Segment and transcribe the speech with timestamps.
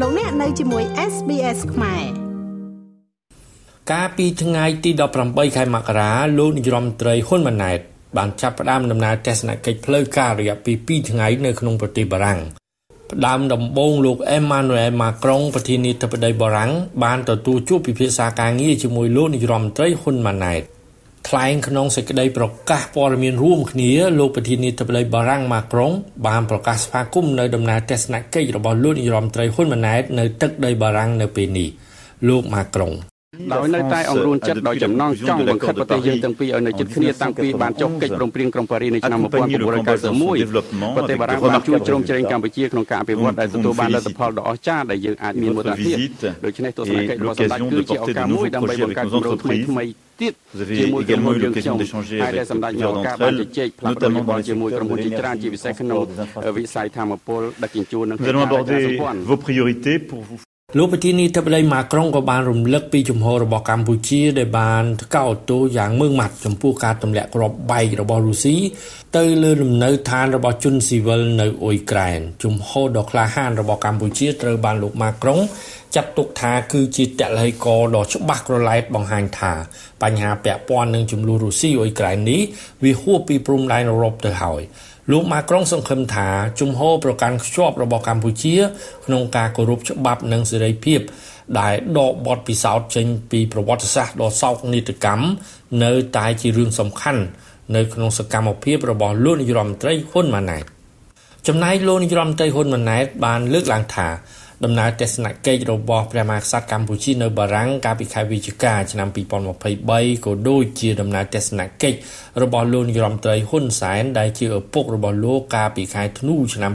[0.00, 2.04] លោកអ្នកនៅជាមួយ SBS ខ្មែរ
[3.92, 4.90] កាលពីថ្ងៃទី
[5.24, 7.78] 18ខែមករាលោកនាយរដ្ឋមន្ត្រីហ៊ុនម៉ាណែត
[8.16, 12.40] បានចាប់ផ្ដើមដំណើរទស្សនកិច្ចផ្លូវការរយៈពេល2ថ្ងៃនៅក្នុងប្រទេសបារាំង
[13.12, 16.72] ផ្ដើមដំបូងលោកអេម៉ានូអែលម៉ាក្រុងប្រធានាធិបតីបារាំង
[17.04, 20.62] បានទទួលជួបពិភាក្សាការងារជាមួយលោកនាយរដ្ឋមន្ត្រីហ៊ុនម៉ាណែត
[21.28, 25.92] ថ្លែងក្នុងសេចក្តីប្រកាសព័ត៌មានរួមគ្នាលោកប្រធានាធិបតីបារាំងម៉ាក្រុង
[26.26, 31.68] បានប្រកាសស្វាគមន៍នៅដំណើរទស្សនកិច្ចរបស់លោកនាយរដ្ឋមន្ត្រីហ៊ុនម៉ាណែតនៅទឹកដីបារាំងនៅពេលនេះ
[32.28, 32.92] លោកម៉ាក្រុង
[33.52, 45.96] ដោយនៅតែអង្រួនចិត្តដោយចំណងចង់បង្ខិតប្រទេសយើងទាំងពីរឲ្យនៅជិតគ្នាតាំងពីបានចុះកិច្ចព្រមព្រៀងក្រុងប៉ារីសនៅឆ្នាំ1991ប្រទេសបារាំងបានជួយជ្រោមជ្រែងកម្ពុជាក្នុងការអភិវឌ្ឍដែលទទួលបានលទ្ធផលដ៏អស្ចារ្យដែលយើងអាចមានមោទនភាព
[46.44, 49.84] ដូច្នេះទស្សនកិច្ចរបស់សម្ដេចគឺជាឱកាសមួយដើម្បីបង្កើតគម្រោងថ្មីថ្មី
[50.20, 50.32] ទៀត
[50.78, 51.76] ជាមួយក្រុមហ៊ុនយើងខ្ញុំ
[52.22, 56.00] ហើយដែលសម្ដេចមានឱកាសបានជជែកផ្លាស់ប្ដូរយោបល់ជាមួយក្រុមហ៊ុនជាច្រើនជាពិសេសក្នុង
[56.58, 60.43] វិស័យធម្មពលដឹកជញ្ជូននិងការសម្ព័ន្ធ
[60.78, 64.84] លោកប្រធានាធិបតីម៉ាក្រុងក៏បានរំលឹកពីជំហររបស់កម្ពុជាដែលបាន
[65.16, 68.56] កោតទោសយ៉ាងម៉ឺងម៉ាត់ចំពោះការទម្លាក់គ្រាប់បែករបស់រុស្ស៊ី
[69.16, 75.40] ទៅលើលំនៅឋានរបស់ជនស៊ីវិលនៅអ៊ុយក្រែនជំហរដ៏ក្លាហានរបស់កម្ពុជាត្រូវបានលោកម៉ាក្រុង
[75.94, 79.52] ចាត់ទុកថាគឺជាតល័យកដ៏ច្បាស់ក្រឡែតបង្ហាញថា
[80.02, 82.40] បញ្ហាពាក់ព័ន្ធនឹងចំនួនរុស្ស៊ីអ៊ុយក្រែននេះ
[82.84, 84.62] វាហួសពីព្រំដែនអឺរ៉ុបទៅហើយ
[85.10, 86.28] លោកម៉ាក្រុងសង្ឃឹមថា
[86.60, 88.56] ជំហរប្រកាន់ខ្ជាប់របស់កម្ពុជា
[89.06, 91.00] ក្នុងការគោរពច្បាប់និងសេរីភាព
[91.60, 95.26] ដែលដកបទពិសោធន៍ចេញពីប្រវត្តិសាស្ត្រដ៏សោកនាដកម្ម
[95.84, 97.22] នៅតែជារឿងសំខាន់
[97.76, 100.64] នៅក្នុងសកម្មភាពរបស់លោកនាយរដ្ឋមន្ត្រីហ៊ុនម៉ាណែត
[101.46, 104.08] ចំណែកលោកនាយរដ្ឋមន្ត្រីហ៊ុនម៉ាណែតបានលើកឡើងថា
[104.64, 111.96] ដំណើរទស្សនកិច្ចរបស់ព្រះមហាក្សត្រកម្ពុជានៅបារាំងកាលពីខែវិច្ឆិកាឆ្នាំ2023ក៏ដូចជាដំណើរទស្សនកិច្ច
[112.42, 116.72] របស់លោកនាយរដ្ឋមន្ត្រីហ៊ុនសែនដែលជាឪពុករបស់លោកកាលពីខែធ្នូឆ្នាំ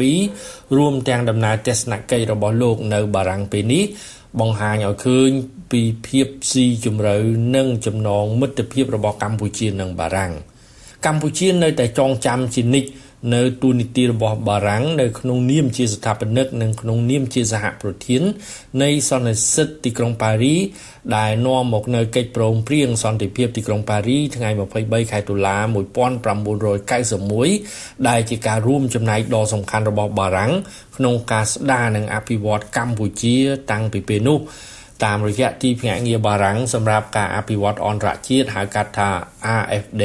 [0.00, 3.84] 2022រួមទាំងដំណើរទស្សនកិច្ចរបស់លោកនៅបារាំងពេលនេះ
[4.40, 5.30] បង្ហាញឲ្យឃើញ
[5.72, 7.16] ពីភាពស៊ីជម្រៅ
[7.56, 10.32] និងចំណងមិត្តភាពរបស់កម្ពុជានិងបារាំង
[11.06, 12.88] កម្ពុជានៅតែចងចាំជានិច្ច
[13.34, 18.22] នៅទូនីតិរបស់បារាំងនៅក្នុងនាមជាស្ថាបនិកនិងក្នុងនាមជាសហប្រធាន
[18.82, 20.54] នៃសន្និសីទទីក្រុងប៉ារី
[21.16, 24.50] ដែលនាំមកនៅកិច្ចព្រមព្រៀងសន្តិភាពទីក្រុងប៉ារីថ្ងៃ
[24.80, 25.56] 23ខែតុលា
[26.82, 30.52] 1991ដែលជាការរួមចំណែកដ៏សំខាន់របស់បារាំង
[30.96, 33.36] ក្នុងការស្ដារនិងអភិវឌ្ឍកម្ពុជា
[33.70, 34.38] តាំងពីពេលនោះ
[35.04, 39.10] តាមរយៈទីភ្នាក់ងារបារាំងសម្រាប់ការអភិវឌ្ឍអន្តរជាតិហៅកាត់ថា
[39.56, 40.04] AFD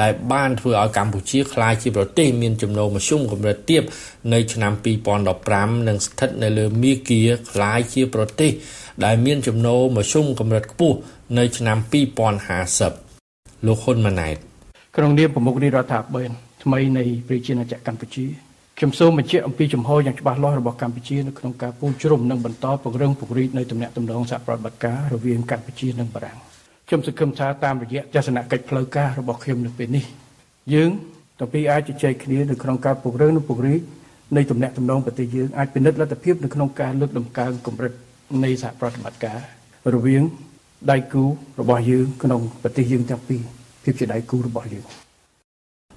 [0.00, 3.82] ដែលបានធ្វើឲ្យកម្ពុជាក្លាយជាប្រទេសមានចំណូលមធ្យមកម្រិតទាប
[4.32, 4.72] នៅឆ្នាំ
[5.30, 8.50] 2015និងស្ថិតនៅលើមាគ៌ាក្លាយជាប្រទេស
[9.04, 10.98] ដែលមានចំណូលមធ្យមកម្រិតខ្ពស់
[11.38, 11.78] នៅឆ្នាំ
[12.92, 14.36] 2050លោកហ៊ុនម៉ាណែត
[14.96, 16.30] ក្នុងនាមប្រមុខនៃរដ្ឋាភិបាល
[16.62, 18.45] ថ្មីនៃប្រជាណាចក្រកម្ពុជា
[18.78, 26.38] ខ្ញុំសូមបញ្ជាក់អំពីចំហយ៉ាងច្បាស់លាស់របស់កម្ពុជានៅក្នុងការពូជជ្រុំនិងបន្តពង្រឹងពង្រីកនៅទំនាក់ទំនងសហប្រតិបត្តិការរវាងកម្ពុជានិងបារាំង
[26.88, 30.04] ខ្ញុំសង្ឃឹមថាតាមរយៈទស្សនកិច្ចផ្លូវការរបស់ខ្ញុំនៅពេលនេះ
[30.74, 30.90] យើង
[31.38, 33.80] ទាំងពីរអាចជជែកគ្នានៅក្នុងការពង្រឹងនិងពង្រីក
[34.36, 37.92] នៃទំនាក់ទំនងប្រទេសយើងអាចពិនិត្យលទ្ធភាពនៅក្នុងការលើកដំកើងកម្រិត
[38.44, 39.38] នៃសហប្រតិបត្តិការ
[39.94, 40.22] រវាង
[40.90, 41.24] ដៃគូ
[41.60, 43.42] របស់យើងក្នុងប្រទេសយើងទាំងពីរ
[43.84, 45.05] ភាពជាដៃគូរបស់យើង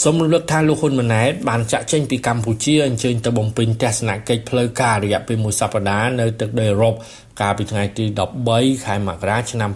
[0.00, 6.94] សូមរំលឹកថាលោកហ៊ុនម៉ាណែតបានចាក់ចេញពីកម្ពុជាអញ្ជើញទៅបំពេញទស្សនកិច្ចផ្លូវការរយៈពេលមួយសប្តាហ៍នៅទឹកដីអឺរ៉ុប
[7.40, 8.04] កាលពីថ្ងៃទី
[8.46, 9.70] 13ខែមករាឆ្នាំ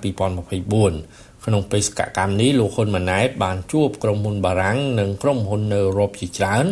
[0.60, 6.64] 2024 ក្នុងបេសកកម្មនេះលោកហ៊ុនម៉ាណែតបានជួបក្រុមហ៊ុនបារាំងនិងក្រុមហ៊ុននៅអឺរ៉ុបជាច្រើន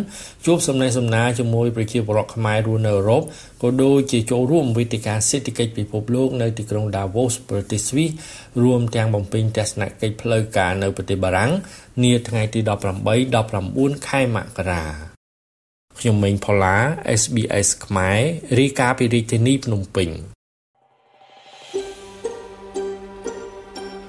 [0.45, 3.21] ជួបសំណេះសំណាលជាមួយប្រជាពលរដ្ឋខ្មែររស់នៅអឺរ៉ុប
[3.61, 8.09] ក៏ដូចជាចូលរួមវេទិកាសេដ្ឋកិច្ចពិភពលោកនៅទីក្រុង Davos ប្រទេសស្វីស
[8.63, 11.51] រួមទាំងបំពេញទស្សនកិច្ចផ្លូវការនៅប្រទេសបារាំង
[12.03, 14.83] នាថ្ងៃទី18 19ខែមករា
[15.99, 16.77] ខ្ញុំម៉េងផល្លា
[17.21, 18.19] SBS ខ្មែរ
[18.57, 20.34] រីកាពីរាជធានីភ្នំពេញ